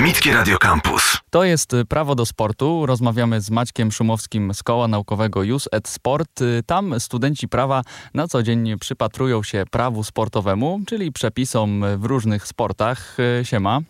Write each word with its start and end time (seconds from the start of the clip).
Akademickie 0.00 0.32
Radio 0.32 0.58
Campus. 0.58 1.18
To 1.30 1.44
jest 1.44 1.74
y, 1.74 1.84
Prawo 1.84 2.14
do 2.14 2.26
Sportu. 2.26 2.86
Rozmawiamy 2.86 3.40
z 3.40 3.50
Maćkiem 3.50 3.92
Szumowskim 3.92 4.54
z 4.54 4.62
Koła 4.62 4.88
Naukowego 4.88 5.42
Jus 5.42 5.68
et 5.72 5.88
Sport. 5.88 6.40
Y, 6.40 6.62
Tam 6.66 7.00
studenci 7.00 7.48
prawa 7.48 7.82
na 8.14 8.28
co 8.28 8.42
dzień 8.42 8.78
przypatrują 8.80 9.42
się 9.42 9.64
prawu 9.70 10.04
sportowemu, 10.04 10.80
czyli 10.86 11.12
przepisom 11.12 11.84
w 11.98 12.04
różnych 12.04 12.46
sportach. 12.46 13.16
Y, 13.40 13.44
Siema. 13.44 13.80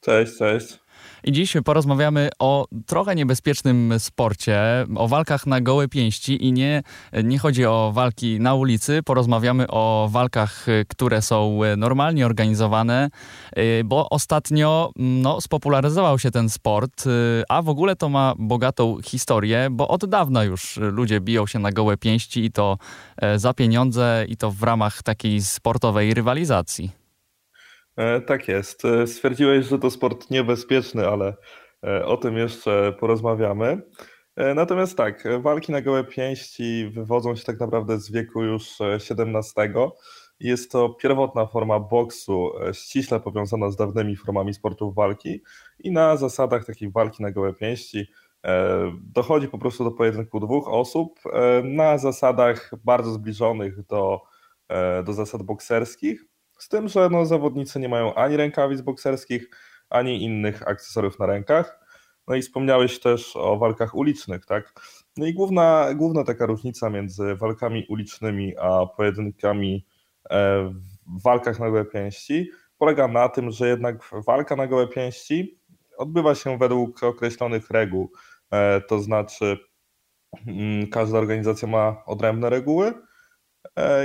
Cześć, 0.00 0.38
cześć. 0.38 0.81
I 1.24 1.32
dziś 1.32 1.56
porozmawiamy 1.64 2.28
o 2.38 2.66
trochę 2.86 3.14
niebezpiecznym 3.14 3.94
sporcie, 3.98 4.60
o 4.96 5.08
walkach 5.08 5.46
na 5.46 5.60
gołe 5.60 5.88
pięści 5.88 6.46
i 6.46 6.52
nie, 6.52 6.82
nie 7.24 7.38
chodzi 7.38 7.66
o 7.66 7.92
walki 7.94 8.40
na 8.40 8.54
ulicy, 8.54 9.02
porozmawiamy 9.02 9.66
o 9.68 10.08
walkach, 10.10 10.66
które 10.88 11.22
są 11.22 11.60
normalnie 11.76 12.26
organizowane, 12.26 13.10
y, 13.58 13.82
bo 13.84 14.10
ostatnio 14.10 14.90
no, 14.96 15.40
spopularyzował 15.40 16.18
się 16.18 16.30
ten 16.30 16.48
sport, 16.48 17.06
y, 17.06 17.42
a 17.48 17.62
w 17.62 17.68
ogóle 17.68 17.96
to 17.96 18.08
ma 18.08 18.34
bogatą 18.38 18.98
historię, 19.04 19.68
bo 19.70 19.88
od 19.88 20.06
dawna 20.06 20.44
już 20.44 20.76
ludzie 20.76 21.20
biją 21.20 21.46
się 21.46 21.58
na 21.58 21.72
gołe 21.72 21.96
pięści 21.96 22.44
i 22.44 22.52
to 22.52 22.78
e, 23.16 23.38
za 23.38 23.54
pieniądze 23.54 24.24
i 24.28 24.36
to 24.36 24.50
w 24.50 24.62
ramach 24.62 25.02
takiej 25.02 25.42
sportowej 25.42 26.14
rywalizacji. 26.14 27.01
E, 27.96 28.20
tak 28.20 28.48
jest. 28.48 28.84
E, 28.84 29.06
stwierdziłeś, 29.06 29.66
że 29.66 29.78
to 29.78 29.90
sport 29.90 30.30
niebezpieczny, 30.30 31.08
ale 31.08 31.34
e, 31.84 32.06
o 32.06 32.16
tym 32.16 32.36
jeszcze 32.36 32.92
porozmawiamy. 33.00 33.82
Natomiast 34.54 34.96
tak, 34.96 35.24
walki 35.40 35.72
na 35.72 35.82
gołe 35.82 36.04
pięści 36.04 36.90
wywodzą 36.94 37.36
się 37.36 37.44
tak 37.44 37.60
naprawdę 37.60 37.98
z 37.98 38.10
wieku 38.10 38.42
już 38.42 38.78
XVII. 38.80 39.72
Jest 40.40 40.72
to 40.72 40.88
pierwotna 40.88 41.46
forma 41.46 41.80
boksu, 41.80 42.52
ściśle 42.72 43.20
powiązana 43.20 43.70
z 43.70 43.76
dawnymi 43.76 44.16
formami 44.16 44.54
sportów 44.54 44.94
walki 44.94 45.42
i 45.78 45.90
na 45.90 46.16
zasadach 46.16 46.64
takiej 46.64 46.90
walki 46.90 47.22
na 47.22 47.30
gołe 47.30 47.54
pięści 47.54 48.06
dochodzi 49.02 49.48
po 49.48 49.58
prostu 49.58 49.84
do 49.84 49.90
pojedynku 49.90 50.40
dwóch 50.40 50.68
osób 50.68 51.20
na 51.64 51.98
zasadach 51.98 52.70
bardzo 52.84 53.12
zbliżonych 53.12 53.86
do, 53.86 54.20
do 55.04 55.12
zasad 55.12 55.42
bokserskich. 55.42 56.31
Z 56.62 56.68
tym, 56.68 56.88
że 56.88 57.08
no, 57.10 57.26
zawodnicy 57.26 57.80
nie 57.80 57.88
mają 57.88 58.14
ani 58.14 58.36
rękawic 58.36 58.80
bokserskich, 58.80 59.50
ani 59.90 60.22
innych 60.24 60.68
akcesoriów 60.68 61.18
na 61.18 61.26
rękach. 61.26 61.80
No 62.28 62.34
i 62.34 62.42
wspomniałeś 62.42 63.00
też 63.00 63.36
o 63.36 63.58
walkach 63.58 63.94
ulicznych, 63.94 64.46
tak? 64.46 64.72
No 65.16 65.26
i 65.26 65.34
główna, 65.34 65.94
główna 65.94 66.24
taka 66.24 66.46
różnica 66.46 66.90
między 66.90 67.34
walkami 67.34 67.86
ulicznymi 67.88 68.54
a 68.58 68.86
pojedynkami 68.86 69.86
e, 70.30 70.64
w 71.06 71.22
walkach 71.22 71.58
na 71.58 71.70
gołe 71.70 71.84
pięści 71.84 72.50
polega 72.78 73.08
na 73.08 73.28
tym, 73.28 73.50
że 73.50 73.68
jednak 73.68 74.10
walka 74.26 74.56
na 74.56 74.66
gołe 74.66 74.88
pięści 74.88 75.58
odbywa 75.98 76.34
się 76.34 76.58
według 76.58 77.02
określonych 77.02 77.70
reguł. 77.70 78.12
E, 78.50 78.80
to 78.80 78.98
znaczy, 78.98 79.58
mm, 80.46 80.86
każda 80.86 81.18
organizacja 81.18 81.68
ma 81.68 82.04
odrębne 82.06 82.50
reguły, 82.50 82.92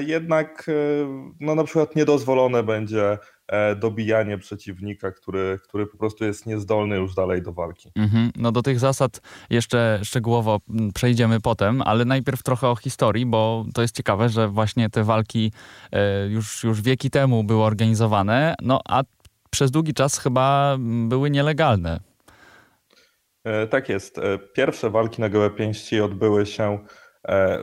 jednak 0.06 0.66
e, 0.70 0.74
no 1.40 1.56
na 1.56 1.64
przykład 1.64 1.96
niedozwolone 1.96 2.64
będzie 2.64 3.18
e, 3.48 3.76
dobijanie 3.76 4.38
przeciwnika, 4.38 5.12
który, 5.12 5.60
który 5.64 5.88
po 5.88 5.98
prostu 5.98 6.26
jest 6.26 6.46
niezdolny 6.46 6.96
już 6.96 7.16
dalej 7.16 7.42
do 7.42 7.54
walki. 7.54 7.92
Mhm. 7.96 8.32
No 8.36 8.52
do 8.52 8.62
tych 8.62 8.80
zasad 8.80 9.22
jeszcze 9.50 10.00
szczegółowo 10.04 10.60
mm, 10.70 10.92
przejdziemy 10.94 11.40
potem, 11.40 11.82
ale 11.82 12.06
najpierw 12.06 12.44
trochę 12.44 12.68
o 12.68 12.76
historii, 12.76 13.26
bo 13.26 13.66
to 13.74 13.82
jest 13.82 13.96
ciekawe, 13.96 14.30
że 14.30 14.48
właśnie 14.48 14.90
te 14.90 15.04
walki 15.04 15.52
już, 16.30 16.64
już 16.64 16.82
wieki 16.82 17.10
temu 17.10 17.44
były 17.44 17.64
organizowane, 17.64 18.56
no 18.62 18.82
a 18.90 19.04
przez 19.50 19.72
długi 19.72 19.94
czas 19.94 20.20
chyba 20.20 20.78
były 21.08 21.30
nielegalne. 21.30 22.00
Tak 23.70 23.90
jest. 23.90 24.20
Pierwsze 24.54 24.90
walki 24.90 25.22
na 25.22 25.30
gołe 25.30 25.50
pięści 25.50 26.02
odbyły 26.02 26.46
się 26.46 26.80
E, 26.80 27.07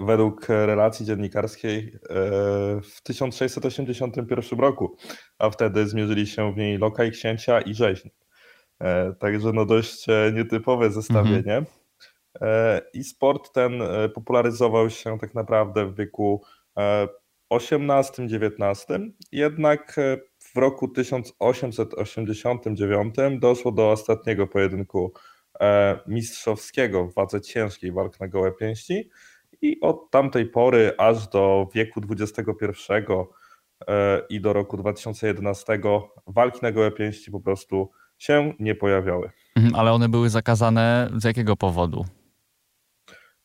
według 0.07 0.49
relacji 0.49 1.07
dziennikarskiej 1.07 1.79
e, 1.79 1.91
w 2.83 3.01
1681 3.03 4.59
roku, 4.59 4.97
a 5.39 5.51
wtedy 5.51 5.89
zmierzyli 5.89 6.27
się 6.27 6.53
w 6.53 6.57
niej 6.57 6.79
lokaj 6.79 7.11
księcia 7.11 7.61
i 7.61 7.75
rzeźni. 7.75 8.11
E, 8.81 9.13
także 9.13 9.53
no 9.53 9.67
dość 9.67 10.07
nietypowe 10.33 10.91
zestawienie. 10.91 11.57
Mhm. 11.57 11.67
I 12.95 13.05
sport 13.05 13.53
ten 13.53 13.83
popularyzował 14.15 14.91
się 14.91 15.19
tak 15.19 15.35
naprawdę 15.35 15.87
w 15.87 15.97
wieku 15.97 16.43
XVIII-XIX, 17.51 18.87
jednak 19.33 19.97
w 20.39 20.57
roku 20.57 20.89
1889 20.89 23.15
doszło 23.39 23.73
do 23.73 23.91
ostatniego 23.91 24.47
pojedynku 24.47 25.13
mistrzowskiego 26.07 27.05
w 27.05 27.15
wadze 27.15 27.41
ciężkiej 27.41 27.93
walk 27.93 28.21
na 28.21 28.29
gołe 28.29 28.53
pięści, 28.53 29.11
i 29.65 29.81
od 29.81 30.11
tamtej 30.11 30.47
pory 30.47 30.93
aż 30.99 31.29
do 31.29 31.69
wieku 31.75 32.01
XXI 32.11 32.43
e, 33.89 34.21
i 34.29 34.41
do 34.41 34.53
roku 34.53 34.77
2011 34.77 35.81
walki 36.27 36.59
na 36.63 36.73
gołe 36.73 36.91
pięści 36.91 37.31
po 37.31 37.41
prostu 37.41 37.91
się 38.19 38.53
nie 38.59 38.75
pojawiały. 38.75 39.31
Mhm, 39.57 39.75
ale 39.75 39.93
one 39.93 40.09
były 40.09 40.31
zakazane 40.31 41.11
z 41.17 41.25
jakiego 41.25 41.57
powodu? 41.57 42.05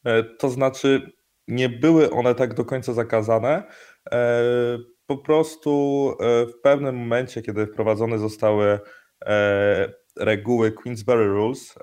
E, 0.04 0.24
to 0.24 0.50
znaczy, 0.50 1.12
nie 1.48 1.70
były 1.70 2.12
one 2.12 2.36
tak 2.36 2.54
do 2.54 2.66
końca 2.66 2.94
zakazane. 2.94 3.64
E, 4.12 4.44
po 5.06 5.18
prostu 5.18 6.14
w 6.22 6.62
pewnym 6.64 6.96
momencie, 6.98 7.42
kiedy 7.42 7.68
wprowadzone 7.68 8.20
zostały 8.20 8.80
reguły 10.18 10.72
Queensberry 10.72 11.28
Rules, 11.28 11.76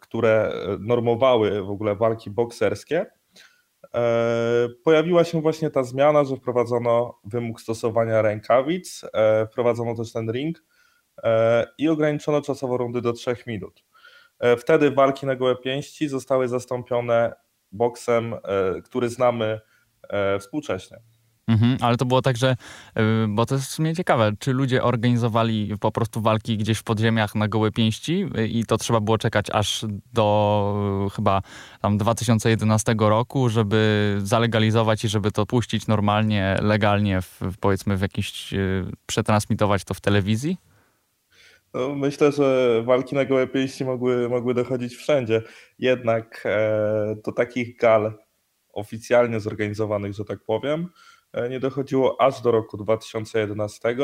które 0.00 0.52
normowały 0.80 1.62
w 1.62 1.70
ogóle 1.70 1.96
walki 1.96 2.30
bokserskie, 2.30 3.06
pojawiła 4.84 5.24
się 5.24 5.40
właśnie 5.40 5.70
ta 5.70 5.82
zmiana, 5.82 6.24
że 6.24 6.36
wprowadzono 6.36 7.20
wymóg 7.24 7.60
stosowania 7.60 8.22
rękawic, 8.22 9.04
e, 9.12 9.46
wprowadzono 9.46 9.94
też 9.94 10.12
ten 10.12 10.30
ring 10.30 10.64
e, 11.22 11.66
i 11.78 11.88
ograniczono 11.88 12.42
czasowo 12.42 12.76
rundy 12.76 13.00
do 13.00 13.12
3 13.12 13.36
minut. 13.46 13.84
Wtedy 14.58 14.90
walki 14.90 15.26
na 15.26 15.36
gołe 15.36 15.56
pięści 15.56 16.08
zostały 16.08 16.48
zastąpione 16.48 17.32
boksem, 17.72 18.34
który 18.84 19.08
znamy 19.08 19.60
współcześnie. 20.40 21.00
Mhm, 21.48 21.76
ale 21.80 21.96
to 21.96 22.04
było 22.04 22.22
tak, 22.22 22.36
że, 22.36 22.56
y, 22.98 23.02
bo 23.28 23.46
to 23.46 23.54
jest 23.54 23.66
w 23.66 23.70
sumie 23.70 23.94
ciekawe, 23.94 24.32
czy 24.38 24.52
ludzie 24.52 24.82
organizowali 24.82 25.74
po 25.80 25.92
prostu 25.92 26.20
walki 26.20 26.56
gdzieś 26.56 26.78
w 26.78 26.82
podziemiach 26.82 27.34
na 27.34 27.48
gołe 27.48 27.70
pięści 27.70 28.26
y, 28.38 28.48
i 28.48 28.64
to 28.64 28.76
trzeba 28.76 29.00
było 29.00 29.18
czekać 29.18 29.46
aż 29.50 29.86
do 30.12 31.06
y, 31.06 31.10
chyba 31.10 31.42
tam 31.80 31.98
2011 31.98 32.94
roku, 32.98 33.48
żeby 33.48 34.16
zalegalizować 34.22 35.04
i 35.04 35.08
żeby 35.08 35.30
to 35.30 35.46
puścić 35.46 35.86
normalnie, 35.86 36.56
legalnie, 36.62 37.22
w, 37.22 37.40
powiedzmy 37.60 37.96
w 37.96 38.00
jakiś, 38.00 38.54
przetransmitować 39.06 39.84
to 39.84 39.94
w 39.94 40.00
telewizji? 40.00 40.56
No, 41.74 41.94
myślę, 41.94 42.32
że 42.32 42.82
walki 42.86 43.14
na 43.14 43.24
gołe 43.24 43.46
pięści 43.46 43.84
mogły, 43.84 44.28
mogły 44.28 44.54
dochodzić 44.54 44.94
wszędzie. 44.94 45.42
Jednak 45.78 46.42
e, 46.44 47.16
do 47.24 47.32
takich 47.32 47.76
gal 47.76 48.18
oficjalnie 48.72 49.40
zorganizowanych, 49.40 50.14
że 50.14 50.24
tak 50.24 50.38
powiem, 50.46 50.88
E, 50.88 51.17
nie 51.50 51.60
dochodziło 51.60 52.20
aż 52.20 52.40
do 52.40 52.50
roku 52.50 52.76
2011, 52.76 53.94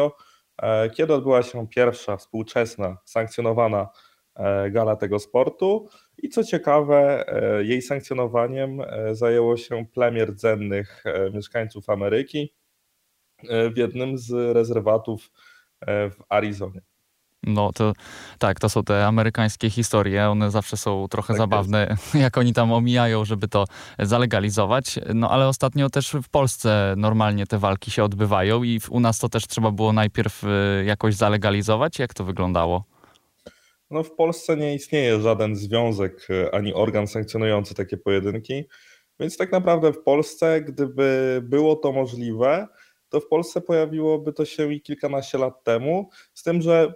e, 0.59 0.91
kiedy 0.91 1.15
odbyła 1.15 1.43
się 1.43 1.69
pierwsza 1.69 2.17
współczesna, 2.17 2.97
sankcjonowana 3.05 3.89
e, 4.35 4.71
gala 4.71 4.97
tego 4.97 5.19
sportu. 5.19 5.89
I 6.19 6.29
co 6.29 6.45
ciekawe, 6.45 7.25
jej 7.65 7.83
sankcjonowaniem 7.83 8.83
zajęło 9.13 9.57
się 9.57 9.87
plemię 9.87 10.25
rdzennych 10.25 11.05
mieszkańców 11.33 11.91
Ameryki 11.91 12.55
w 13.75 13.77
jednym 13.77 14.19
z 14.19 14.57
rezerwatów 14.57 15.31
w 15.87 16.17
Arizonie. 16.29 16.81
No 17.47 17.73
to 17.73 17.93
tak, 18.39 18.61
to 18.61 18.69
są 18.69 18.85
te 18.85 19.07
amerykańskie 19.07 19.71
historie, 19.71 20.29
one 20.31 20.51
zawsze 20.51 20.77
są 20.77 21.07
trochę 21.11 21.29
tak 21.29 21.37
zabawne, 21.37 21.87
jest. 21.91 22.15
jak 22.25 22.39
oni 22.39 22.53
tam 22.53 22.73
omijają, 22.73 23.25
żeby 23.25 23.49
to 23.49 23.65
zalegalizować. 23.99 24.99
No 25.15 25.31
ale 25.31 25.49
ostatnio 25.49 25.91
też 25.91 26.17
w 26.23 26.29
Polsce 26.29 26.95
normalnie 26.97 27.47
te 27.47 27.59
walki 27.59 27.91
się 27.91 28.05
odbywają 28.05 28.63
i 28.63 28.81
u 28.91 29.01
nas 29.01 29.19
to 29.19 29.29
też 29.29 29.47
trzeba 29.47 29.71
było 29.71 29.93
najpierw 29.93 30.45
y, 30.45 30.85
jakoś 30.85 31.15
zalegalizować. 31.15 31.99
Jak 31.99 32.15
to 32.15 32.25
wyglądało? 32.25 32.85
No 33.91 34.03
w 34.03 34.11
Polsce 34.15 34.57
nie 34.57 34.75
istnieje 34.75 35.21
żaden 35.21 35.57
związek 35.57 36.31
y, 36.31 36.53
ani 36.53 36.75
organ 36.75 37.07
sankcjonujący 37.07 37.75
takie 37.75 37.97
pojedynki, 37.97 38.65
więc 39.21 39.37
tak 39.37 39.53
naprawdę 39.53 39.93
w 39.93 40.03
Polsce, 40.03 40.61
gdyby 40.61 41.41
było 41.45 41.77
to 41.77 41.93
możliwe, 41.93 42.69
to 43.09 43.21
w 43.21 43.29
Polsce 43.29 43.61
pojawiłoby 43.61 44.33
to 44.33 44.45
się 44.45 44.73
i 44.73 44.81
kilkanaście 44.81 45.39
lat 45.39 45.65
temu, 45.65 46.11
z 46.35 46.43
tym, 46.43 46.63
że 46.63 46.95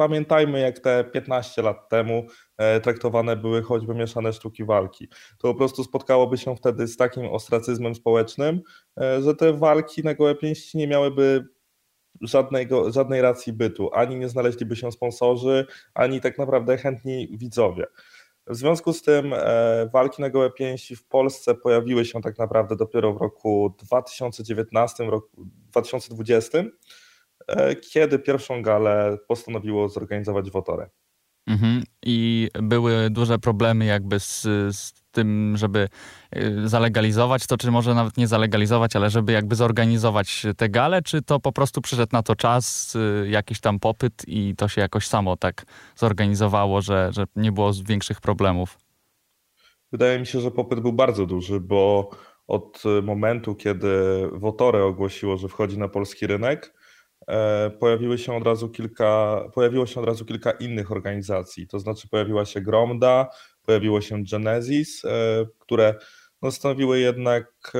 Pamiętajmy, 0.00 0.60
jak 0.60 0.78
te 0.78 1.04
15 1.04 1.62
lat 1.62 1.88
temu 1.88 2.26
e, 2.56 2.80
traktowane 2.80 3.36
były 3.36 3.62
choćby 3.62 3.94
mieszane 3.94 4.32
sztuki 4.32 4.64
walki. 4.64 5.08
To 5.38 5.48
po 5.48 5.54
prostu 5.54 5.84
spotkałoby 5.84 6.38
się 6.38 6.56
wtedy 6.56 6.86
z 6.86 6.96
takim 6.96 7.26
ostracyzmem 7.26 7.94
społecznym, 7.94 8.60
e, 9.00 9.22
że 9.22 9.34
te 9.34 9.52
walki 9.52 10.04
na 10.04 10.14
gołe 10.14 10.34
pięści 10.34 10.78
nie 10.78 10.88
miałyby 10.88 11.44
żadnego, 12.20 12.92
żadnej 12.92 13.22
racji 13.22 13.52
bytu. 13.52 13.90
Ani 13.94 14.16
nie 14.16 14.28
znaleźliby 14.28 14.76
się 14.76 14.92
sponsorzy, 14.92 15.66
ani 15.94 16.20
tak 16.20 16.38
naprawdę 16.38 16.76
chętni 16.78 17.28
widzowie. 17.38 17.86
W 18.46 18.56
związku 18.56 18.92
z 18.92 19.02
tym 19.02 19.32
e, 19.36 19.90
walki 19.92 20.22
na 20.22 20.30
gołe 20.30 20.50
pięści 20.50 20.96
w 20.96 21.06
Polsce 21.06 21.54
pojawiły 21.54 22.04
się 22.04 22.20
tak 22.20 22.38
naprawdę 22.38 22.76
dopiero 22.76 23.12
w 23.12 23.16
roku 23.16 23.74
2019, 23.78 25.04
roku 25.04 25.44
2020, 25.44 26.58
e, 26.58 26.64
kiedy 27.92 28.18
pierwszą 28.18 28.62
galę 28.62 29.18
postanowiło 29.28 29.88
zorganizować 29.88 30.50
Wotore. 30.50 30.90
Mhm. 31.46 31.82
I 32.02 32.48
były 32.62 33.10
duże 33.10 33.38
problemy 33.38 33.84
jakby 33.84 34.20
z, 34.20 34.42
z 34.76 34.92
tym, 35.12 35.56
żeby 35.56 35.88
y, 36.36 36.68
zalegalizować 36.68 37.46
to, 37.46 37.56
czy 37.56 37.70
może 37.70 37.94
nawet 37.94 38.16
nie 38.16 38.26
zalegalizować, 38.26 38.96
ale 38.96 39.10
żeby 39.10 39.32
jakby 39.32 39.54
zorganizować 39.54 40.46
te 40.56 40.68
gale, 40.68 41.02
czy 41.02 41.22
to 41.22 41.40
po 41.40 41.52
prostu 41.52 41.80
przyszedł 41.80 42.12
na 42.12 42.22
to 42.22 42.36
czas, 42.36 42.94
y, 42.96 43.28
jakiś 43.30 43.60
tam 43.60 43.78
popyt 43.78 44.24
i 44.26 44.54
to 44.56 44.68
się 44.68 44.80
jakoś 44.80 45.06
samo 45.06 45.36
tak 45.36 45.64
zorganizowało, 45.96 46.82
że, 46.82 47.10
że 47.12 47.24
nie 47.36 47.52
było 47.52 47.72
większych 47.84 48.20
problemów? 48.20 48.78
Wydaje 49.92 50.18
mi 50.18 50.26
się, 50.26 50.40
że 50.40 50.50
popyt 50.50 50.80
był 50.80 50.92
bardzo 50.92 51.26
duży, 51.26 51.60
bo 51.60 52.10
od 52.46 52.82
momentu, 53.02 53.54
kiedy 53.54 53.88
Wotore 54.32 54.84
ogłosiło, 54.84 55.36
że 55.36 55.48
wchodzi 55.48 55.78
na 55.78 55.88
polski 55.88 56.26
rynek, 56.26 56.66
e, 56.66 56.79
pojawiły 57.80 58.18
się 58.18 58.36
od 58.36 58.44
razu 58.44 58.68
kilka, 58.68 59.40
pojawiło 59.54 59.86
się 59.86 60.00
od 60.00 60.06
razu 60.06 60.24
kilka 60.24 60.50
innych 60.50 60.92
organizacji. 60.92 61.66
To 61.66 61.78
znaczy 61.78 62.08
pojawiła 62.08 62.44
się 62.44 62.60
Gromda, 62.60 63.28
pojawiło 63.62 64.00
się 64.00 64.24
Genesis, 64.24 65.04
e, 65.04 65.08
które 65.58 65.94
no, 66.42 66.50
stanowiły 66.50 67.00
jednak 67.00 67.72
e, 67.74 67.78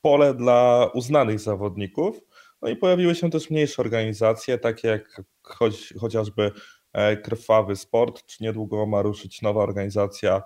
pole 0.00 0.34
dla 0.34 0.90
uznanych 0.94 1.40
zawodników. 1.40 2.20
No 2.62 2.68
i 2.68 2.76
pojawiły 2.76 3.14
się 3.14 3.30
też 3.30 3.50
mniejsze 3.50 3.82
organizacje, 3.82 4.58
takie 4.58 4.88
jak 4.88 5.22
choć, 5.42 5.94
chociażby 6.00 6.52
e, 6.92 7.16
Krwawy 7.16 7.76
Sport, 7.76 8.26
czy 8.26 8.44
niedługo 8.44 8.86
ma 8.86 9.02
ruszyć 9.02 9.42
nowa 9.42 9.62
organizacja 9.62 10.42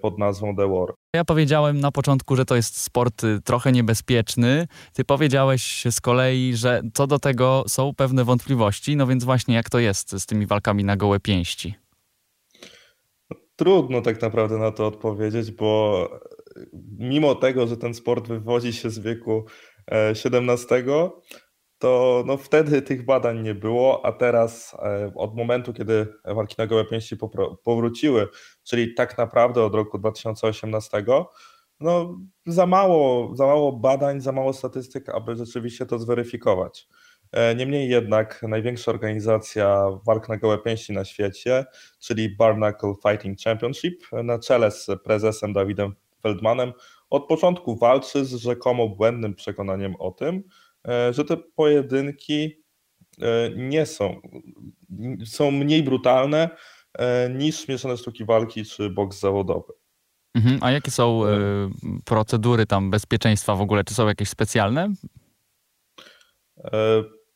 pod 0.00 0.18
nazwą 0.18 0.56
The 0.56 0.68
War. 0.68 0.94
Ja 1.14 1.24
powiedziałem 1.24 1.80
na 1.80 1.92
początku, 1.92 2.36
że 2.36 2.44
to 2.44 2.56
jest 2.56 2.80
sport 2.80 3.24
y, 3.24 3.40
trochę 3.44 3.72
niebezpieczny. 3.72 4.66
Ty 4.92 5.04
powiedziałeś 5.04 5.84
z 5.90 6.00
kolei, 6.00 6.56
że 6.56 6.82
co 6.94 7.06
do 7.06 7.18
tego 7.18 7.64
są 7.68 7.94
pewne 7.94 8.24
wątpliwości. 8.24 8.96
No 8.96 9.06
więc 9.06 9.24
właśnie 9.24 9.54
jak 9.54 9.70
to 9.70 9.78
jest 9.78 10.20
z 10.20 10.26
tymi 10.26 10.46
walkami 10.46 10.84
na 10.84 10.96
gołe 10.96 11.20
pięści? 11.20 11.74
Trudno 13.56 14.00
tak 14.00 14.22
naprawdę 14.22 14.58
na 14.58 14.70
to 14.70 14.86
odpowiedzieć, 14.86 15.50
bo 15.50 16.08
mimo 16.98 17.34
tego, 17.34 17.66
że 17.66 17.76
ten 17.76 17.94
sport 17.94 18.28
wywodzi 18.28 18.72
się 18.72 18.90
z 18.90 18.98
wieku 18.98 19.44
XVII, 19.86 20.90
e, 20.90 21.10
to 21.78 22.24
no 22.26 22.36
wtedy 22.36 22.82
tych 22.82 23.04
badań 23.04 23.42
nie 23.42 23.54
było, 23.54 24.06
a 24.06 24.12
teraz 24.12 24.76
e, 24.82 25.12
od 25.14 25.36
momentu, 25.36 25.72
kiedy 25.72 26.06
walki 26.24 26.54
na 26.58 26.66
gołe 26.66 26.84
pięści 26.84 27.16
powróciły, 27.64 28.28
czyli 28.70 28.94
tak 28.94 29.18
naprawdę 29.18 29.64
od 29.64 29.74
roku 29.74 29.98
2018, 29.98 31.04
no 31.80 32.18
za 32.46 32.66
mało, 32.66 33.36
za 33.36 33.46
mało 33.46 33.72
badań, 33.72 34.20
za 34.20 34.32
mało 34.32 34.52
statystyk, 34.52 35.08
aby 35.08 35.36
rzeczywiście 35.36 35.86
to 35.86 35.98
zweryfikować. 35.98 36.88
E, 37.32 37.54
niemniej 37.54 37.88
jednak 37.88 38.42
największa 38.48 38.90
organizacja 38.90 39.86
walk 40.06 40.28
na 40.28 40.36
gołe 40.36 40.58
pięści 40.58 40.92
na 40.92 41.04
świecie, 41.04 41.64
czyli 42.00 42.36
Barnacle 42.36 42.94
Fighting 43.08 43.38
Championship, 43.40 44.06
na 44.12 44.38
czele 44.38 44.70
z 44.70 44.86
prezesem 45.04 45.52
Dawidem 45.52 45.94
Feldmanem, 46.22 46.72
od 47.10 47.26
początku 47.26 47.76
walczy 47.76 48.24
z 48.24 48.34
rzekomo 48.34 48.88
błędnym 48.88 49.34
przekonaniem 49.34 49.96
o 49.98 50.10
tym, 50.10 50.42
e, 50.88 51.12
że 51.12 51.24
te 51.24 51.36
pojedynki 51.36 52.62
e, 53.22 53.50
nie 53.56 53.86
są, 53.86 54.20
są 55.24 55.50
mniej 55.50 55.82
brutalne 55.82 56.50
niż 57.34 57.68
mieszane 57.68 57.96
sztuki 57.96 58.24
walki 58.24 58.64
czy 58.64 58.90
boks 58.90 59.20
zawodowy. 59.20 59.72
Mhm. 60.34 60.58
A 60.60 60.70
jakie 60.70 60.90
są 60.90 61.22
procedury 62.04 62.66
tam 62.66 62.90
bezpieczeństwa 62.90 63.54
w 63.54 63.60
ogóle? 63.60 63.84
Czy 63.84 63.94
są 63.94 64.08
jakieś 64.08 64.28
specjalne? 64.28 64.88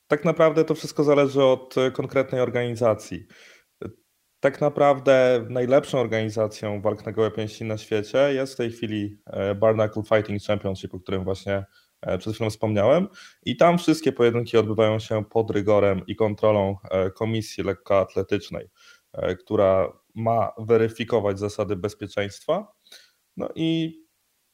tak 0.07 0.25
naprawdę 0.25 0.65
to 0.65 0.75
wszystko 0.75 1.05
zależy 1.05 1.43
od 1.43 1.79
e, 1.79 1.91
konkretnej 1.91 2.41
organizacji. 2.41 3.27
Tak 4.41 4.61
naprawdę 4.61 5.47
najlepszą 5.51 5.99
organizacją 5.99 6.81
walk 6.81 7.07
na 7.07 7.13
gołe 7.13 7.31
pięści 7.31 7.65
na 7.65 7.79
świecie 7.79 8.19
jest 8.35 8.55
w 8.55 8.57
tej 8.57 8.73
chwili 8.73 9.19
e, 9.27 9.55
Barnacle 9.55 10.03
Fighting 10.03 10.43
Championship, 10.43 10.95
o 10.95 11.01
którym 11.01 11.25
właśnie 11.25 11.65
e, 12.03 12.19
przed 12.19 12.35
chwilą 12.35 12.51
wspomniałem. 12.51 13.09
I 13.43 13.57
tam 13.57 13.79
wszystkie 13.79 14.13
pojedynki 14.13 14.57
odbywają 14.57 14.99
się 14.99 15.25
pod 15.25 15.51
rygorem 15.51 16.07
i 16.07 16.17
kontrolą 16.17 16.77
Komisji 17.15 17.65
Lekkoatletycznej, 17.65 18.69
która 19.41 19.93
ma 20.15 20.53
weryfikować 20.59 21.39
zasady 21.39 21.77
bezpieczeństwa. 21.77 22.73
No 23.37 23.49
i 23.55 24.05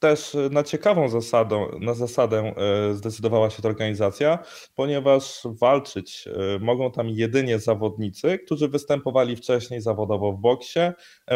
też 0.01 0.35
e, 0.35 0.49
na 0.53 0.63
ciekawą 0.63 1.09
zasadą, 1.09 1.79
na 1.81 1.95
zasadę 1.95 2.55
e, 2.57 2.95
zdecydowała 2.95 3.51
się 3.51 3.63
ta 3.63 3.69
organizacja, 3.69 4.39
ponieważ 4.75 5.43
walczyć 5.45 6.29
e, 6.29 6.59
mogą 6.59 6.91
tam 6.91 7.09
jedynie 7.09 7.59
zawodnicy, 7.59 8.39
którzy 8.39 8.69
występowali 8.69 9.37
wcześniej 9.37 9.81
zawodowo 9.81 10.33
w 10.33 10.41
boksie, 10.41 10.81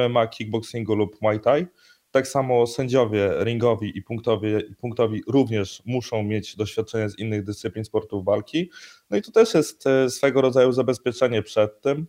MMA, 0.09 0.27
kickboxingu 0.27 0.95
lub 0.95 1.23
muay 1.23 1.41
thai. 1.41 1.67
Tak 2.11 2.29
samo 2.29 2.67
sędziowie 2.67 3.31
ringowi 3.41 3.99
i 3.99 4.03
punktowi, 4.03 4.49
punktowi 4.81 5.23
również 5.29 5.83
muszą 5.87 6.23
mieć 6.23 6.57
doświadczenie 6.57 7.11
z 7.11 7.19
innych 7.19 7.45
dyscyplin 7.45 7.85
sportów 7.85 8.25
walki. 8.25 8.71
No 9.11 9.17
i 9.17 9.23
to 9.23 9.33
też 9.33 9.55
jest 9.55 9.85
swego 10.09 10.41
rodzaju 10.41 10.73
zabezpieczenie 10.73 11.43
przed 11.43 11.81
tym, 11.81 12.07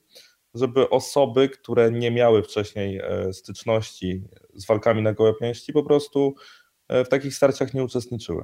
żeby 0.56 0.90
osoby, 0.90 1.50
które 1.50 1.92
nie 1.92 2.12
miały 2.12 2.44
wcześniej 2.44 2.98
e, 2.98 3.34
styczności 3.34 4.22
z 4.54 4.66
walkami 4.66 5.02
na 5.02 5.14
gołe 5.14 5.34
pięści, 5.34 5.74
po 5.74 5.84
prostu 5.84 6.36
e, 6.88 7.06
w 7.06 7.10
takich 7.10 7.36
starciach 7.36 7.74
nie 7.74 7.84
uczestniczyły. 7.84 8.44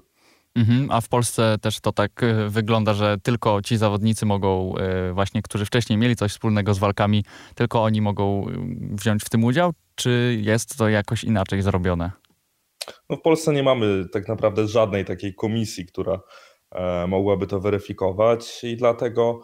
Mhm, 0.56 0.88
a 0.92 1.02
w 1.02 1.10
Polsce 1.10 1.56
też 1.62 1.80
to 1.80 1.92
tak 1.92 2.24
e, 2.24 2.50
wygląda, 2.50 2.94
że 2.94 3.18
tylko 3.24 3.62
ci 3.62 3.78
zawodnicy 3.78 4.25
mogą, 4.25 4.74
właśnie, 5.13 5.42
którzy 5.42 5.66
wcześniej 5.66 6.00
mieli 6.00 6.16
coś 6.16 6.31
wspólnego 6.31 6.74
z 6.74 6.80
walkami, 6.80 7.25
tylko 7.56 7.84
oni 7.84 8.02
mogą 8.02 8.46
wziąć 8.92 9.24
w 9.24 9.30
tym 9.30 9.44
udział, 9.44 9.74
czy 9.96 10.38
jest 10.42 10.78
to 10.78 10.90
jakoś 10.90 11.24
inaczej 11.24 11.62
zrobione? 11.62 12.12
No 13.10 13.18
w 13.18 13.22
Polsce 13.22 13.54
nie 13.54 13.63
mamy 13.63 14.06
tak 14.12 14.28
naprawdę 14.28 14.68
żadnej 14.68 15.06
takiej 15.06 15.36
komisji, 15.36 15.86
która 15.86 16.19
mogłaby 17.08 17.48
to 17.48 17.60
weryfikować 17.60 18.63
i 18.63 18.78
dlatego 18.78 19.42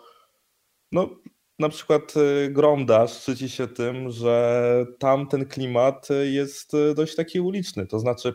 no, 0.91 1.09
na 1.59 1.69
przykład 1.69 2.13
y, 2.17 2.49
Gromda 2.51 3.07
szczyci 3.07 3.49
się 3.49 3.67
tym, 3.67 4.09
że 4.09 4.85
tam 4.99 5.27
ten 5.27 5.45
klimat 5.45 6.07
jest 6.23 6.73
y, 6.73 6.93
dość 6.95 7.15
taki 7.15 7.39
uliczny. 7.39 7.87
To 7.87 7.99
znaczy, 7.99 8.33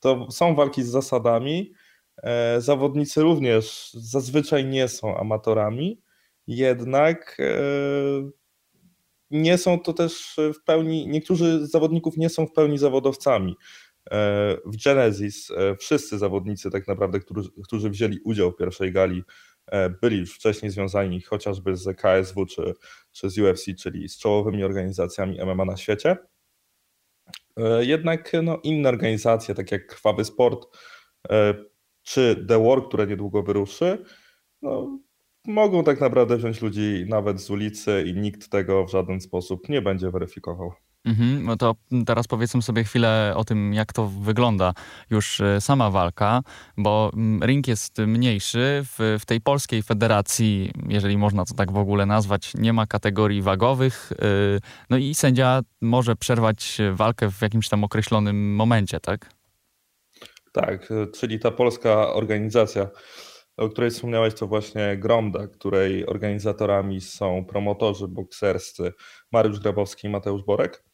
to 0.00 0.30
są 0.30 0.54
walki 0.54 0.82
z 0.82 0.88
zasadami. 0.88 1.74
E, 2.22 2.60
zawodnicy 2.60 3.22
również 3.22 3.90
zazwyczaj 3.94 4.64
nie 4.64 4.88
są 4.88 5.16
amatorami, 5.16 6.02
jednak 6.46 7.36
e, 7.40 7.54
nie 9.30 9.58
są 9.58 9.80
to 9.80 9.92
też 9.92 10.36
w 10.54 10.64
pełni, 10.64 11.08
niektórzy 11.08 11.66
z 11.66 11.70
zawodników 11.70 12.16
nie 12.16 12.28
są 12.28 12.46
w 12.46 12.52
pełni 12.52 12.78
zawodowcami. 12.78 13.56
E, 14.10 14.56
w 14.66 14.84
Genesis 14.84 15.48
wszyscy 15.80 16.18
zawodnicy 16.18 16.70
tak 16.70 16.88
naprawdę, 16.88 17.20
którzy, 17.20 17.50
którzy 17.64 17.90
wzięli 17.90 18.18
udział 18.24 18.50
w 18.50 18.56
pierwszej 18.56 18.92
gali 18.92 19.22
byli 20.02 20.18
już 20.18 20.34
wcześniej 20.34 20.70
związani 20.70 21.20
chociażby 21.20 21.76
z 21.76 22.00
KSW 22.00 22.46
czy, 22.46 22.74
czy 23.12 23.30
z 23.30 23.38
UFC, 23.38 23.66
czyli 23.78 24.08
z 24.08 24.18
czołowymi 24.18 24.64
organizacjami 24.64 25.38
MMA 25.44 25.64
na 25.64 25.76
świecie. 25.76 26.16
E, 27.56 27.84
jednak 27.84 28.32
no, 28.42 28.58
inne 28.62 28.88
organizacje, 28.88 29.54
tak 29.54 29.72
jak 29.72 29.86
Krwawy 29.86 30.24
Sport 30.24 30.78
e, 31.30 31.54
czy 32.02 32.44
The 32.48 32.64
War, 32.64 32.88
które 32.88 33.06
niedługo 33.06 33.42
wyruszy, 33.42 34.04
no, 34.62 34.98
mogą 35.46 35.84
tak 35.84 36.00
naprawdę 36.00 36.36
wziąć 36.36 36.62
ludzi 36.62 37.04
nawet 37.08 37.40
z 37.40 37.50
ulicy 37.50 38.04
i 38.06 38.14
nikt 38.14 38.48
tego 38.48 38.84
w 38.84 38.90
żaden 38.90 39.20
sposób 39.20 39.68
nie 39.68 39.82
będzie 39.82 40.10
weryfikował. 40.10 40.72
Mhm, 41.04 41.44
no 41.44 41.56
to 41.56 41.74
teraz 42.06 42.26
powiedzmy 42.26 42.62
sobie 42.62 42.84
chwilę 42.84 43.32
o 43.36 43.44
tym, 43.44 43.74
jak 43.74 43.92
to 43.92 44.06
wygląda 44.06 44.74
już 45.10 45.40
e, 45.40 45.60
sama 45.60 45.90
walka, 45.90 46.40
bo 46.76 47.10
mm, 47.14 47.48
ring 47.48 47.68
jest 47.68 47.98
mniejszy. 47.98 48.82
W, 48.84 49.16
w 49.20 49.26
tej 49.26 49.40
polskiej 49.40 49.82
federacji, 49.82 50.72
jeżeli 50.88 51.18
można 51.18 51.44
to 51.44 51.54
tak 51.54 51.72
w 51.72 51.76
ogóle 51.76 52.06
nazwać, 52.06 52.52
nie 52.54 52.72
ma 52.72 52.86
kategorii 52.86 53.42
wagowych. 53.42 54.12
E, 54.12 54.26
no 54.90 54.96
i 54.96 55.14
sędzia 55.14 55.60
może 55.80 56.16
przerwać 56.16 56.78
walkę 56.92 57.30
w 57.30 57.42
jakimś 57.42 57.68
tam 57.68 57.84
określonym 57.84 58.54
momencie, 58.54 59.00
tak? 59.00 59.28
Tak, 60.52 60.90
e, 60.90 61.06
czyli 61.06 61.38
ta 61.38 61.50
polska 61.50 62.14
organizacja, 62.14 62.88
o 63.56 63.68
której 63.68 63.90
wspomniałeś, 63.90 64.34
to 64.34 64.46
właśnie 64.46 64.96
Gromda, 64.96 65.46
której 65.46 66.06
organizatorami 66.06 67.00
są 67.00 67.44
promotorzy 67.44 68.08
bokserscy 68.08 68.92
Mariusz 69.32 69.60
Grabowski 69.60 70.06
i 70.06 70.10
Mateusz 70.10 70.42
Borek. 70.42 70.84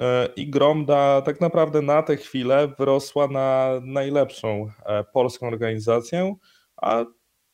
E, 0.00 0.28
I 0.36 0.50
Gromda 0.50 1.22
tak 1.22 1.40
naprawdę 1.40 1.82
na 1.82 2.02
tę 2.02 2.16
chwilę 2.16 2.68
wyrosła 2.78 3.28
na 3.28 3.80
najlepszą 3.82 4.70
e, 4.86 5.04
polską 5.04 5.46
organizację, 5.46 6.34
a 6.76 7.04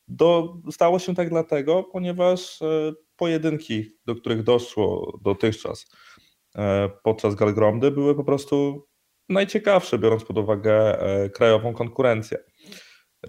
Do, 0.07 0.57
stało 0.71 0.99
się 0.99 1.15
tak 1.15 1.29
dlatego, 1.29 1.83
ponieważ 1.83 2.59
pojedynki, 3.15 3.85
do 4.05 4.15
których 4.15 4.43
doszło 4.43 5.17
dotychczas 5.21 5.85
podczas 7.03 7.35
Galgromdy, 7.35 7.91
były 7.91 8.15
po 8.15 8.23
prostu 8.23 8.87
najciekawsze, 9.29 9.99
biorąc 9.99 10.23
pod 10.23 10.37
uwagę 10.37 10.97
krajową 11.33 11.73
konkurencję. 11.73 12.37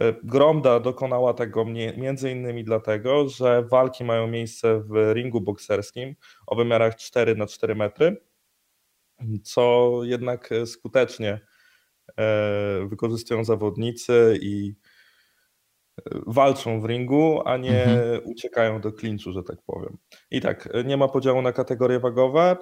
E, 0.00 0.12
Gromda 0.24 0.80
dokonała 0.80 1.34
tego 1.34 1.64
między 1.96 2.30
innymi 2.30 2.64
dlatego, 2.64 3.28
że 3.28 3.62
walki 3.62 4.04
mają 4.04 4.26
miejsce 4.26 4.80
w 4.80 5.12
ringu 5.12 5.40
bokserskim 5.40 6.14
o 6.46 6.56
wymiarach 6.56 6.96
4 6.96 7.36
na 7.36 7.46
4 7.46 7.74
metry, 7.74 8.16
co 9.44 9.90
jednak 10.04 10.50
skutecznie 10.66 11.40
e, 12.16 12.86
wykorzystują 12.88 13.44
zawodnicy 13.44 14.38
i 14.42 14.74
e, 15.98 16.20
walczą 16.26 16.80
w 16.80 16.84
ringu, 16.84 17.42
a 17.44 17.56
nie 17.56 17.84
mhm. 17.84 18.20
uciekają 18.24 18.80
do 18.80 18.92
klinczu, 18.92 19.32
że 19.32 19.42
tak 19.42 19.58
powiem. 19.66 19.98
I 20.30 20.40
tak, 20.40 20.68
nie 20.84 20.96
ma 20.96 21.08
podziału 21.08 21.42
na 21.42 21.52
kategorie 21.52 22.00
wagowe. 22.00 22.56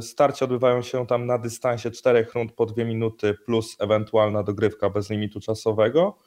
Starcia 0.00 0.44
odbywają 0.44 0.82
się 0.82 1.06
tam 1.06 1.26
na 1.26 1.38
dystansie 1.38 1.90
4 1.90 2.26
rund 2.34 2.52
po 2.52 2.66
2 2.66 2.84
minuty 2.84 3.34
plus 3.46 3.76
ewentualna 3.80 4.42
dogrywka 4.42 4.90
bez 4.90 5.10
limitu 5.10 5.40
czasowego. 5.40 6.18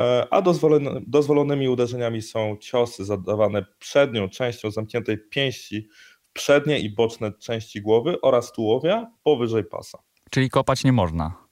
E, 0.00 0.26
a 0.30 0.42
dozwolonymi 1.06 1.68
uderzeniami 1.68 2.22
są 2.22 2.56
ciosy 2.60 3.04
zadawane 3.04 3.64
przednią 3.78 4.28
częścią 4.28 4.70
zamkniętej 4.70 5.18
pięści 5.18 5.88
przednie 6.34 6.78
i 6.78 6.90
boczne 6.90 7.32
części 7.32 7.80
głowy 7.80 8.20
oraz 8.20 8.52
tułowia 8.52 9.10
powyżej 9.22 9.64
pasa. 9.64 9.98
Czyli 10.30 10.50
kopać 10.50 10.84
nie 10.84 10.92
można. 10.92 11.44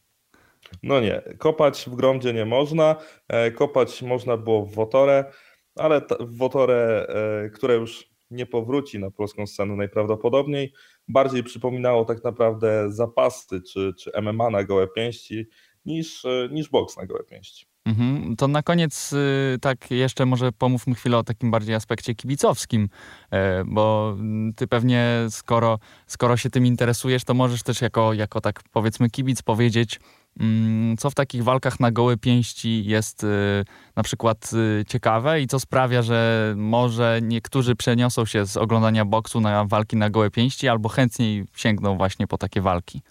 No 0.82 1.00
nie, 1.00 1.22
kopać 1.38 1.84
w 1.86 1.94
gromdzie 1.94 2.32
nie 2.32 2.44
można. 2.44 2.96
E, 3.28 3.50
kopać 3.50 4.02
można 4.02 4.36
było 4.36 4.66
w 4.66 4.74
wotorę, 4.74 5.32
ale 5.76 6.00
w 6.20 6.36
wotorę, 6.36 7.06
e, 7.08 7.50
które 7.50 7.74
już 7.74 8.12
nie 8.30 8.46
powróci 8.46 8.98
na 8.98 9.10
polską 9.10 9.46
scenę 9.46 9.76
najprawdopodobniej, 9.76 10.72
bardziej 11.08 11.42
przypominało 11.42 12.04
tak 12.04 12.24
naprawdę 12.24 12.92
zapasy 12.92 13.62
czy, 13.62 13.92
czy 13.98 14.12
MMA 14.22 14.50
na 14.50 14.64
gołe 14.64 14.88
pięści 14.88 15.46
niż, 15.84 16.26
niż 16.50 16.68
boks 16.68 16.96
na 16.96 17.06
gołe 17.06 17.24
pięści. 17.24 17.71
Mhm. 17.84 18.36
To 18.36 18.48
na 18.48 18.62
koniec 18.62 19.12
y, 19.12 19.58
tak 19.60 19.90
jeszcze 19.90 20.26
może 20.26 20.52
pomówmy 20.52 20.94
chwilę 20.94 21.18
o 21.18 21.22
takim 21.22 21.50
bardziej 21.50 21.74
aspekcie 21.74 22.14
kibicowskim, 22.14 22.88
e, 23.30 23.64
bo 23.64 24.14
mm, 24.18 24.54
ty 24.54 24.66
pewnie 24.66 25.06
skoro, 25.30 25.78
skoro 26.06 26.36
się 26.36 26.50
tym 26.50 26.66
interesujesz, 26.66 27.24
to 27.24 27.34
możesz 27.34 27.62
też 27.62 27.80
jako, 27.80 28.12
jako 28.12 28.40
tak 28.40 28.60
powiedzmy 28.72 29.10
kibic 29.10 29.42
powiedzieć, 29.42 30.00
mm, 30.40 30.96
co 30.96 31.10
w 31.10 31.14
takich 31.14 31.44
walkach 31.44 31.80
na 31.80 31.90
gołe 31.90 32.16
pięści 32.16 32.84
jest 32.84 33.24
y, 33.24 33.64
na 33.96 34.02
przykład 34.02 34.50
y, 34.52 34.84
ciekawe 34.88 35.40
i 35.40 35.46
co 35.46 35.60
sprawia, 35.60 36.02
że 36.02 36.54
może 36.56 37.20
niektórzy 37.22 37.76
przeniosą 37.76 38.24
się 38.26 38.46
z 38.46 38.56
oglądania 38.56 39.04
boksu 39.04 39.40
na 39.40 39.64
walki 39.64 39.96
na 39.96 40.10
gołe 40.10 40.30
pięści 40.30 40.68
albo 40.68 40.88
chętniej 40.88 41.44
sięgną 41.56 41.96
właśnie 41.96 42.26
po 42.26 42.38
takie 42.38 42.60
walki. 42.60 43.02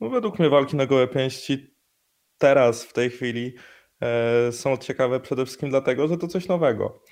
No 0.00 0.08
według 0.10 0.38
mnie 0.38 0.50
walki 0.50 0.76
na 0.76 0.86
gołe 0.86 1.08
pięści 1.08 1.71
teraz, 2.42 2.84
w 2.84 2.92
tej 2.92 3.10
chwili 3.10 3.54
e, 4.00 4.52
są 4.52 4.76
ciekawe 4.76 5.20
przede 5.20 5.44
wszystkim 5.44 5.70
dlatego, 5.70 6.08
że 6.08 6.16
to 6.16 6.28
coś 6.28 6.48
nowego. 6.48 7.02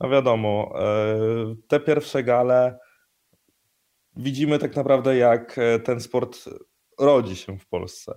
No 0.00 0.08
wiadomo, 0.08 0.72
e, 0.74 1.54
te 1.68 1.80
pierwsze 1.80 2.22
gale 2.22 2.78
widzimy 4.16 4.58
tak 4.58 4.76
naprawdę, 4.76 5.16
jak 5.16 5.58
e, 5.58 5.78
ten 5.78 6.00
sport 6.00 6.44
rodzi 6.98 7.36
się 7.36 7.58
w 7.58 7.66
Polsce. 7.66 8.12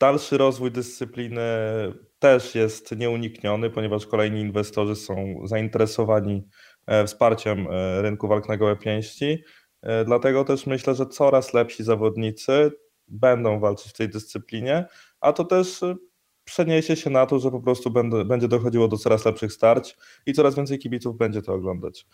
Dalszy 0.00 0.38
rozwój 0.38 0.70
dyscypliny 0.70 1.42
też 2.18 2.54
jest 2.54 2.96
nieunikniony, 2.96 3.70
ponieważ 3.70 4.06
kolejni 4.06 4.40
inwestorzy 4.40 4.96
są 4.96 5.40
zainteresowani 5.44 6.48
wsparciem 7.06 7.66
rynku 8.00 8.28
walk 8.28 8.48
na 8.48 8.56
gołe 8.56 8.76
pięści. 8.76 9.44
Dlatego 10.06 10.44
też 10.44 10.66
myślę, 10.66 10.94
że 10.94 11.06
coraz 11.06 11.54
lepsi 11.54 11.84
zawodnicy 11.84 12.70
będą 13.10 13.60
walczyć 13.60 13.92
w 13.92 13.96
tej 13.96 14.08
dyscyplinie, 14.08 14.86
a 15.20 15.32
to 15.32 15.44
też 15.44 15.82
y, 15.82 15.96
przeniesie 16.44 16.96
się 16.96 17.10
na 17.10 17.26
to, 17.26 17.38
że 17.38 17.50
po 17.50 17.60
prostu 17.60 17.90
będzie 18.26 18.48
dochodziło 18.48 18.88
do 18.88 18.96
coraz 18.96 19.24
lepszych 19.24 19.52
starć 19.52 19.96
i 20.26 20.32
coraz 20.32 20.54
więcej 20.54 20.78
kibiców 20.78 21.16
będzie 21.16 21.42
to 21.42 21.54
oglądać. 21.54 22.06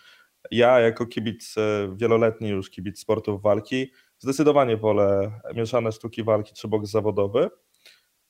Ja 0.51 0.81
jako 0.81 1.07
kibic, 1.07 1.57
y, 1.57 1.89
wieloletni 1.97 2.49
już 2.49 2.71
kibic 2.71 3.01
sportów 3.01 3.43
walki, 3.43 3.93
zdecydowanie 4.19 4.77
wolę 4.77 5.41
mieszane 5.55 5.93
sztuki 5.93 6.25
walki 6.25 6.55
czy 6.55 6.69
boks 6.69 6.91
zawodowy. 6.91 7.51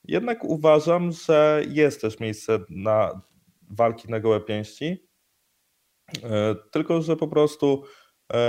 Jednak 0.03 0.43
uważam, 0.43 1.11
że 1.11 1.63
jest 1.67 2.01
też 2.01 2.19
miejsce 2.19 2.59
na 2.69 3.21
walki 3.69 4.11
na 4.11 4.19
gołe 4.19 4.41
pięści, 4.41 5.07
y, 6.15 6.21
tylko 6.71 7.01
że 7.01 7.15
po 7.15 7.27
prostu 7.27 7.83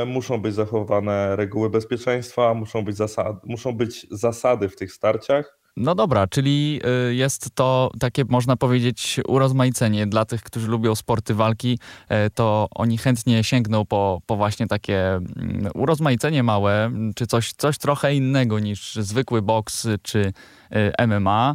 muszą 0.07 0.39
być 0.39 0.55
zachowane 0.55 1.37
reguły 1.37 1.71
bezpieczeństwa, 1.71 2.55
muszą 2.55 2.85
być, 2.85 2.97
zasady, 2.97 3.39
muszą 3.45 3.73
być 3.73 4.07
zasady 4.11 4.69
w 4.69 4.77
tych 4.77 4.93
starciach. 4.93 5.59
No 5.81 5.95
dobra, 5.95 6.27
czyli 6.27 6.81
y, 7.11 7.15
jest 7.15 7.55
to 7.55 7.91
takie, 8.01 8.25
można 8.29 8.57
powiedzieć, 8.57 9.21
urozmaicenie 9.29 10.07
dla 10.07 10.25
tych, 10.25 10.43
którzy 10.43 10.69
lubią 10.69 10.95
sporty 10.95 11.35
walki, 11.35 11.79
e, 12.09 12.31
to 12.31 12.69
oni 12.75 12.99
chętnie 12.99 13.45
sięgną 13.45 13.87
po, 13.87 14.21
po 14.27 14.37
właśnie 14.37 14.67
takie 14.67 15.15
mm, 15.15 15.71
urozmaicenie 15.75 16.43
małe, 16.43 16.91
czy 17.15 17.27
coś, 17.27 17.53
coś 17.53 17.79
trochę 17.79 18.15
innego 18.15 18.59
niż 18.59 18.95
zwykły 18.95 19.43
boks 19.43 19.89
czy 20.03 20.33
y, 20.99 21.07
MMA. 21.07 21.55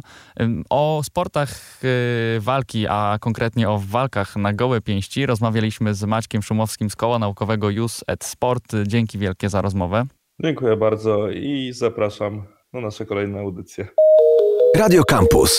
O 0.70 1.00
sportach 1.04 1.80
y, 1.84 2.40
walki, 2.40 2.86
a 2.88 3.18
konkretnie 3.20 3.70
o 3.70 3.78
walkach 3.78 4.36
na 4.36 4.52
gołe 4.52 4.80
pięści 4.80 5.26
rozmawialiśmy 5.26 5.94
z 5.94 6.04
Maćkiem 6.04 6.42
Szumowskim 6.42 6.90
z 6.90 6.96
Koła 6.96 7.18
Naukowego 7.18 7.68
Use 7.84 8.04
et 8.06 8.24
Sport. 8.24 8.72
Dzięki 8.86 9.18
wielkie 9.18 9.48
za 9.48 9.62
rozmowę. 9.62 10.06
Dziękuję 10.42 10.76
bardzo 10.76 11.30
i 11.30 11.72
zapraszam 11.72 12.42
na 12.72 12.80
nasze 12.80 13.06
kolejne 13.06 13.40
audycje. 13.40 14.03
Radio 14.76 15.04
Campus. 15.04 15.52